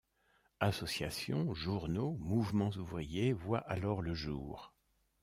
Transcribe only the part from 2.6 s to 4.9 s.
ouvriers voient alors le jour.